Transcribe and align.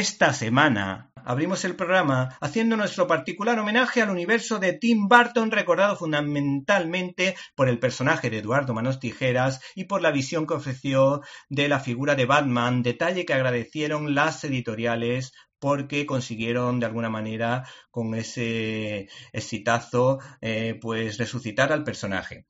Esta 0.00 0.32
semana 0.32 1.12
abrimos 1.14 1.66
el 1.66 1.76
programa 1.76 2.34
haciendo 2.40 2.74
nuestro 2.74 3.06
particular 3.06 3.58
homenaje 3.58 4.00
al 4.00 4.08
universo 4.08 4.58
de 4.58 4.72
Tim 4.72 5.08
Burton, 5.08 5.50
recordado 5.50 5.94
fundamentalmente 5.94 7.36
por 7.54 7.68
el 7.68 7.78
personaje 7.78 8.30
de 8.30 8.38
Eduardo 8.38 8.72
Manos 8.72 8.98
Tijeras 8.98 9.60
y 9.74 9.84
por 9.84 10.00
la 10.00 10.10
visión 10.10 10.46
que 10.46 10.54
ofreció 10.54 11.20
de 11.50 11.68
la 11.68 11.80
figura 11.80 12.14
de 12.14 12.24
Batman, 12.24 12.82
detalle 12.82 13.26
que 13.26 13.34
agradecieron 13.34 14.14
las 14.14 14.42
editoriales 14.42 15.34
porque 15.58 16.06
consiguieron 16.06 16.80
de 16.80 16.86
alguna 16.86 17.10
manera 17.10 17.68
con 17.90 18.14
ese 18.14 19.10
exitazo 19.34 20.18
eh, 20.40 20.78
pues 20.80 21.18
resucitar 21.18 21.74
al 21.74 21.84
personaje. 21.84 22.46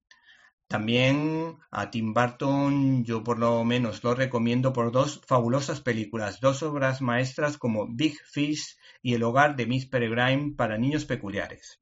También 0.70 1.58
a 1.72 1.90
Tim 1.90 2.14
Burton 2.14 3.04
yo 3.04 3.24
por 3.24 3.40
lo 3.40 3.64
menos 3.64 4.04
lo 4.04 4.14
recomiendo 4.14 4.72
por 4.72 4.92
dos 4.92 5.20
fabulosas 5.26 5.80
películas, 5.80 6.38
dos 6.38 6.62
obras 6.62 7.00
maestras 7.00 7.58
como 7.58 7.88
Big 7.88 8.16
Fish 8.24 8.76
y 9.02 9.14
El 9.14 9.24
hogar 9.24 9.56
de 9.56 9.66
Miss 9.66 9.86
Peregrine 9.86 10.54
para 10.54 10.78
niños 10.78 11.06
peculiares. 11.06 11.80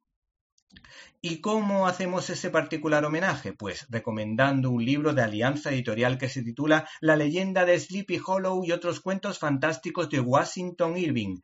¿Y 1.20 1.42
cómo 1.42 1.86
hacemos 1.86 2.31
ese 2.31 2.48
particular 2.48 3.05
homenaje? 3.05 3.53
Pues 3.53 3.86
recomendando 3.91 4.70
un 4.70 4.83
libro 4.83 5.12
de 5.12 5.20
Alianza 5.20 5.70
Editorial 5.70 6.16
que 6.16 6.31
se 6.31 6.42
titula 6.42 6.89
La 7.03 7.14
leyenda 7.14 7.66
de 7.66 7.78
Sleepy 7.78 8.19
Hollow 8.27 8.64
y 8.64 8.72
otros 8.72 9.00
cuentos 9.00 9.39
fantásticos 9.39 10.09
de 10.09 10.20
Washington 10.20 10.97
Irving, 10.97 11.41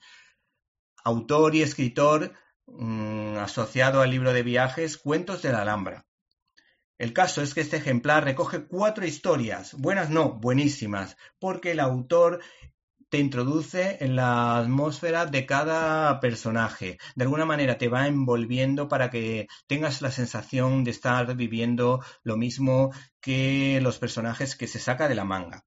autor 1.04 1.54
y 1.56 1.60
escritor 1.60 2.32
mmm, 2.66 3.36
asociado 3.36 4.00
al 4.00 4.10
libro 4.10 4.32
de 4.32 4.42
viajes 4.42 4.96
Cuentos 4.96 5.42
de 5.42 5.52
la 5.52 5.60
Alhambra. 5.60 6.06
El 6.96 7.12
caso 7.12 7.42
es 7.42 7.54
que 7.54 7.60
este 7.60 7.78
ejemplar 7.78 8.24
recoge 8.24 8.66
cuatro 8.66 9.04
historias, 9.04 9.74
buenas 9.74 10.10
no, 10.10 10.34
buenísimas, 10.34 11.16
porque 11.40 11.72
el 11.72 11.80
autor 11.80 12.40
te 13.08 13.18
introduce 13.18 13.98
en 14.00 14.16
la 14.16 14.58
atmósfera 14.58 15.26
de 15.26 15.44
cada 15.44 16.20
personaje. 16.20 16.98
De 17.16 17.24
alguna 17.24 17.44
manera 17.44 17.78
te 17.78 17.88
va 17.88 18.06
envolviendo 18.06 18.88
para 18.88 19.10
que 19.10 19.48
tengas 19.66 20.02
la 20.02 20.10
sensación 20.10 20.84
de 20.84 20.92
estar 20.92 21.34
viviendo 21.36 22.00
lo 22.22 22.36
mismo 22.36 22.92
que 23.20 23.80
los 23.82 23.98
personajes 23.98 24.56
que 24.56 24.68
se 24.68 24.78
saca 24.78 25.08
de 25.08 25.14
la 25.16 25.24
manga. 25.24 25.64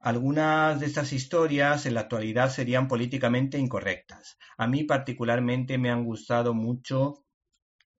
Algunas 0.00 0.78
de 0.80 0.86
estas 0.86 1.12
historias 1.12 1.86
en 1.86 1.94
la 1.94 2.00
actualidad 2.02 2.50
serían 2.50 2.86
políticamente 2.86 3.58
incorrectas. 3.58 4.38
A 4.56 4.66
mí 4.66 4.84
particularmente 4.84 5.78
me 5.78 5.90
han 5.90 6.04
gustado 6.04 6.54
mucho 6.54 7.24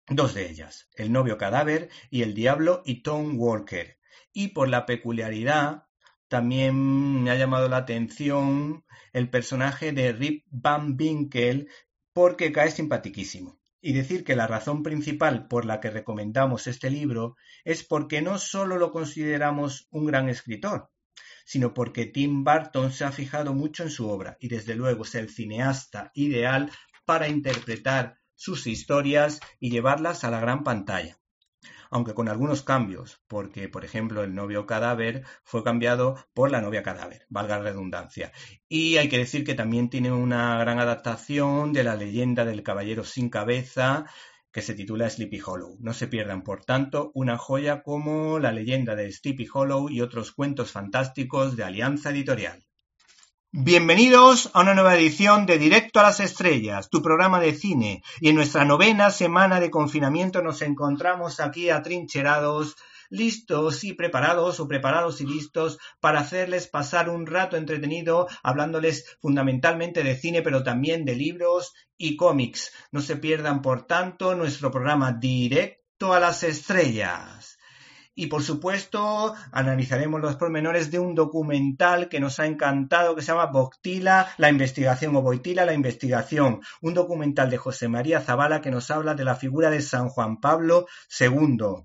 dos 0.09 0.35
de 0.35 0.49
ellas, 0.49 0.89
El 0.95 1.13
novio 1.13 1.39
cadáver 1.39 1.91
y 2.11 2.23
El 2.23 2.35
diablo 2.35 2.83
y 2.85 3.03
Tom 3.03 3.39
Walker. 3.39 3.99
Y 4.33 4.49
por 4.49 4.69
la 4.69 4.87
peculiaridad, 4.87 5.85
también 6.29 7.23
me 7.23 7.31
ha 7.31 7.37
llamado 7.37 7.69
la 7.69 7.79
atención 7.79 8.85
el 9.13 9.31
personaje 9.31 9.93
de 9.93 10.13
Rip 10.13 10.47
Van 10.51 10.97
Winkle 10.99 11.67
porque 12.13 12.53
cae 12.53 12.71
simpatiquísimo. 12.71 13.59
Y 13.81 13.93
decir 13.93 14.25
que 14.25 14.37
la 14.37 14.47
razón 14.47 14.83
principal 14.83 15.47
por 15.47 15.65
la 15.65 15.81
que 15.81 15.91
recomendamos 15.91 16.67
este 16.67 16.91
libro 16.91 17.37
es 17.65 17.85
porque 17.85 18.23
no 18.23 18.39
solo 18.39 18.77
lo 18.77 18.91
consideramos 18.91 19.87
un 19.91 20.07
gran 20.07 20.29
escritor, 20.29 20.91
sino 21.45 21.73
porque 21.75 22.07
Tim 22.07 22.45
Burton 22.45 22.93
se 22.93 23.05
ha 23.05 23.13
fijado 23.13 23.55
mucho 23.55 23.85
en 23.85 23.91
su 23.91 24.09
obra 24.09 24.37
y 24.41 24.49
desde 24.49 24.75
luego 24.75 25.05
es 25.05 25.15
el 25.15 25.31
cineasta 25.31 26.11
ideal 26.15 26.71
para 27.07 27.29
interpretar 27.29 28.18
sus 28.39 28.69
historias 28.69 29.41
y 29.59 29.71
llevarlas 29.71 30.23
a 30.23 30.31
la 30.31 30.39
gran 30.39 30.63
pantalla. 30.63 31.19
Aunque 31.91 32.15
con 32.15 32.29
algunos 32.29 32.63
cambios, 32.63 33.21
porque 33.27 33.69
por 33.69 33.85
ejemplo 33.85 34.23
el 34.23 34.35
novio 34.35 34.65
cadáver 34.65 35.25
fue 35.43 35.65
cambiado 35.65 36.17
por 36.35 36.51
la 36.51 36.61
novia 36.61 36.85
cadáver, 36.85 37.27
valga 37.29 37.57
la 37.57 37.65
redundancia. 37.65 38.31
Y 38.69 38.99
hay 38.99 39.09
que 39.09 39.19
decir 39.19 39.43
que 39.43 39.55
también 39.55 39.91
tiene 39.91 40.13
una 40.13 40.57
gran 40.59 40.79
adaptación 40.79 41.73
de 41.73 41.83
la 41.83 41.97
leyenda 41.97 42.45
del 42.45 42.63
caballero 42.63 43.03
sin 43.03 43.29
cabeza, 43.29 44.07
que 44.53 44.63
se 44.63 44.75
titula 44.75 45.11
Sleepy 45.11 45.41
Hollow. 45.45 45.77
No 45.81 45.93
se 45.93 46.07
pierdan, 46.07 46.43
por 46.43 46.65
tanto, 46.65 47.11
una 47.15 47.39
joya 47.39 47.83
como 47.83 48.39
la 48.39 48.53
leyenda 48.53 48.95
de 48.95 49.11
Sleepy 49.11 49.49
Hollow 49.53 49.91
y 49.91 50.01
otros 50.01 50.31
cuentos 50.31 50.71
fantásticos 50.71 51.57
de 51.57 51.65
Alianza 51.65 52.11
Editorial. 52.11 52.68
Bienvenidos 53.51 54.51
a 54.53 54.61
una 54.61 54.75
nueva 54.75 54.95
edición 54.95 55.47
de 55.47 55.57
Directo 55.57 56.01
a 56.01 56.03
las 56.03 56.21
Estrellas, 56.21 56.91
tu 56.91 57.01
programa 57.01 57.41
de 57.41 57.55
cine. 57.55 58.03
Y 58.21 58.29
en 58.29 58.35
nuestra 58.35 58.67
novena 58.67 59.11
semana 59.11 59.59
de 59.59 59.71
confinamiento 59.71 60.43
nos 60.43 60.61
encontramos 60.61 61.41
aquí 61.41 61.71
atrincherados, 61.71 62.77
listos 63.09 63.85
y 63.85 63.95
preparados 63.95 64.61
o 64.61 64.69
preparados 64.69 65.23
y 65.23 65.27
listos 65.27 65.79
para 65.99 66.21
hacerles 66.21 66.67
pasar 66.67 67.09
un 67.09 67.27
rato 67.27 67.57
entretenido 67.57 68.29
hablándoles 68.43 69.17
fundamentalmente 69.19 70.03
de 70.03 70.15
cine, 70.15 70.43
pero 70.43 70.63
también 70.63 71.07
de 71.07 71.17
libros 71.17 71.73
y 71.97 72.17
cómics. 72.17 72.71
No 72.93 73.01
se 73.01 73.17
pierdan, 73.17 73.63
por 73.63 73.87
tanto, 73.87 74.35
nuestro 74.35 74.71
programa 74.71 75.13
Directo 75.13 76.13
a 76.13 76.21
las 76.21 76.43
Estrellas. 76.43 77.58
Y 78.21 78.27
por 78.27 78.43
supuesto, 78.43 79.33
analizaremos 79.53 80.21
los 80.21 80.35
pormenores 80.35 80.91
de 80.91 80.99
un 80.99 81.15
documental 81.15 82.09
que 82.09 82.19
nos 82.19 82.41
ha 82.41 82.47
encantado, 82.47 83.15
que 83.15 83.23
se 83.23 83.29
llama 83.29 83.47
Boctila, 83.47 84.27
la 84.39 84.51
investigación, 84.51 85.15
o 85.15 85.23
Boitila, 85.23 85.65
la 85.65 85.73
investigación. 85.73 86.61
Un 86.83 86.95
documental 86.95 87.49
de 87.49 87.59
José 87.59 87.87
María 87.87 88.21
Zavala 88.21 88.61
que 88.61 88.73
nos 88.73 88.91
habla 88.91 89.15
de 89.15 89.25
la 89.25 89.37
figura 89.37 89.71
de 89.71 89.81
San 89.83 90.09
Juan 90.09 90.41
Pablo 90.41 90.89
II. 91.17 91.85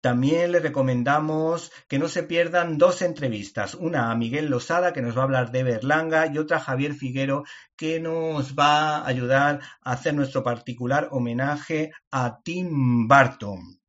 También 0.00 0.52
le 0.52 0.60
recomendamos 0.60 1.70
que 1.86 1.98
no 1.98 2.08
se 2.08 2.22
pierdan 2.22 2.78
dos 2.78 3.02
entrevistas, 3.02 3.74
una 3.74 4.10
a 4.10 4.14
Miguel 4.14 4.46
Losada 4.46 4.94
que 4.94 5.02
nos 5.02 5.14
va 5.18 5.20
a 5.20 5.24
hablar 5.24 5.52
de 5.52 5.64
Berlanga 5.64 6.28
y 6.32 6.38
otra 6.38 6.56
a 6.56 6.60
Javier 6.60 6.94
Figuero 6.94 7.44
que 7.76 8.00
nos 8.00 8.54
va 8.54 8.96
a 8.96 9.06
ayudar 9.06 9.60
a 9.82 9.92
hacer 9.92 10.14
nuestro 10.14 10.42
particular 10.42 11.08
homenaje 11.10 11.92
a 12.10 12.40
Tim 12.42 13.06
Burton. 13.06 13.79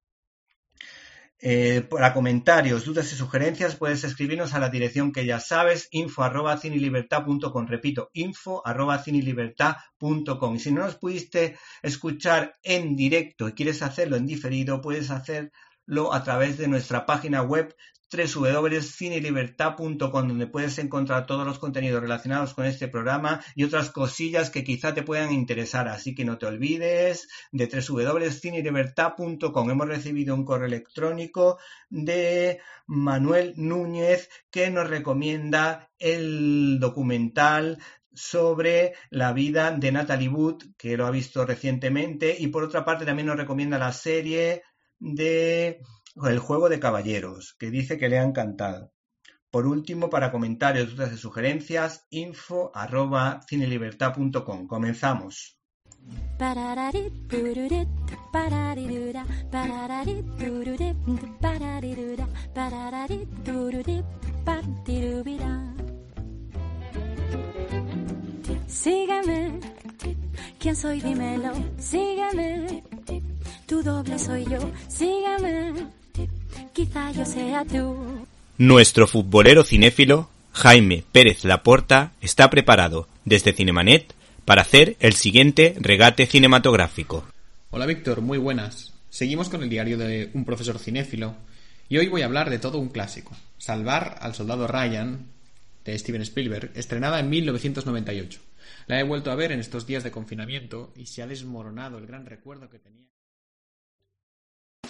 Eh, 1.44 1.82
para 1.90 2.14
comentarios, 2.14 2.86
dudas 2.86 3.12
y 3.12 3.16
sugerencias 3.16 3.76
puedes 3.76 4.04
escribirnos 4.04 4.54
a 4.54 4.60
la 4.60 4.70
dirección 4.70 5.12
que 5.12 5.26
ya 5.26 5.40
sabes, 5.40 5.88
info 5.90 6.22
arroba 6.22 6.56
cinelibertad.com. 6.58 7.68
Repito, 7.68 8.12
info 8.14 8.62
arroba 8.64 9.00
cinelibertad.com. 9.00 10.56
Y 10.56 10.60
si 10.60 10.72
no 10.72 10.82
nos 10.82 10.98
pudiste 10.98 11.58
escuchar 11.82 12.58
en 12.62 12.96
directo 12.96 13.50
y 13.50 13.54
quieres 13.54 13.82
hacerlo 13.82 14.18
en 14.18 14.28
diferido, 14.28 14.82
puedes 14.82 15.10
hacerlo 15.82 16.14
a 16.14 16.24
través 16.24 16.58
de 16.58 16.68
nuestra 16.68 17.06
página 17.06 17.42
web 17.42 17.76
www.cinelibertad.com 18.12 20.28
donde 20.28 20.48
puedes 20.48 20.78
encontrar 20.80 21.26
todos 21.26 21.48
los 21.48 21.60
contenidos 21.60 22.02
relacionados 22.02 22.54
con 22.54 22.66
este 22.66 22.90
programa 22.90 23.42
y 23.56 23.64
otras 23.64 23.90
cosillas 23.90 24.50
que 24.50 24.66
quizá 24.66 24.94
te 24.94 25.04
puedan 25.04 25.32
interesar. 25.32 25.88
Así 25.88 26.14
que 26.14 26.26
no 26.26 26.38
te 26.38 26.46
olvides 26.46 27.30
de 27.54 27.68
www.cinelibertad.com. 27.68 29.70
Hemos 29.70 29.88
recibido 29.88 30.36
un 30.36 30.44
correo 30.44 30.68
electrónico 30.68 31.58
de 31.90 32.60
Manuel 32.86 33.54
Núñez 33.56 34.30
que 34.50 34.70
nos 34.70 34.90
recomienda 34.90 35.90
el 35.98 36.80
documental 36.82 37.78
sobre 38.14 38.94
la 39.10 39.32
vida 39.32 39.72
de 39.72 39.90
Natalie 39.92 40.28
Wood, 40.28 40.64
que 40.78 40.98
lo 40.98 41.06
ha 41.06 41.12
visto 41.12 41.46
recientemente, 41.46 42.36
y 42.38 42.48
por 42.48 42.64
otra 42.64 42.84
parte 42.84 43.06
también 43.06 43.28
nos 43.28 43.38
recomienda 43.38 43.78
la 43.78 43.94
serie 43.94 44.64
de 45.02 45.82
el 46.24 46.40
juego 46.40 46.70
de 46.70 46.80
caballeros, 46.80 47.56
que 47.60 47.70
dice 47.70 47.98
que 47.98 48.08
le 48.08 48.20
ha 48.20 48.24
encantado. 48.24 48.94
Por 49.50 49.66
último, 49.68 50.10
para 50.10 50.32
comentarios, 50.32 50.96
dudas 50.96 51.12
y 51.12 51.18
sugerencias, 51.18 52.06
info 52.10 52.72
arroba 52.74 53.42
cinelibertad.com. 53.50 54.68
Comenzamos. 54.68 55.58
Sígueme, 68.68 69.60
¿quién 70.58 70.76
soy? 70.76 71.02
Dímelo, 71.02 71.52
sígueme, 71.78 72.84
tu 73.82 73.90
doble 73.90 74.20
soy 74.20 74.46
yo, 74.46 74.72
sígueme, 74.88 75.88
quizá 76.74 77.12
yo 77.12 77.26
sea 77.26 77.66
tú. 77.66 78.28
Nuestro 78.58 79.08
futbolero 79.08 79.64
cinéfilo, 79.64 80.30
Jaime 80.54 81.04
Pérez 81.12 81.44
Laporta, 81.46 82.12
está 82.22 82.50
preparado, 82.50 83.08
desde 83.26 83.54
Cinemanet, 83.54 84.14
para 84.46 84.62
hacer 84.62 84.98
el 85.00 85.14
siguiente 85.14 85.76
regate 85.80 86.28
cinematográfico. 86.28 87.26
Hola 87.72 87.86
Víctor, 87.86 88.22
muy 88.22 88.38
buenas. 88.38 88.94
Seguimos 89.10 89.50
con 89.50 89.64
el 89.64 89.70
diario 89.70 89.98
de 89.98 90.30
un 90.34 90.46
profesor 90.46 90.78
cinéfilo 90.78 91.36
y 91.90 91.98
hoy 91.98 92.08
voy 92.08 92.22
a 92.22 92.26
hablar 92.26 92.50
de 92.50 92.60
todo 92.60 92.78
un 92.78 92.90
clásico, 92.90 93.36
Salvar 93.58 94.18
al 94.22 94.36
soldado 94.36 94.68
Ryan, 94.68 95.26
de 95.86 95.98
Steven 95.98 96.22
Spielberg, 96.22 96.72
estrenada 96.76 97.20
en 97.20 97.30
1998. 97.30 98.40
La 98.88 99.00
he 99.00 99.04
vuelto 99.04 99.32
a 99.32 99.36
ver 99.36 99.52
en 99.52 99.60
estos 99.60 99.88
días 99.88 100.04
de 100.04 100.12
confinamiento 100.12 100.92
y 100.96 101.08
se 101.08 101.24
ha 101.24 101.28
desmoronado 101.28 101.98
el 101.98 102.06
gran 102.06 102.26
recuerdo 102.26 102.70
que 102.70 102.80
tenía. 102.80 103.02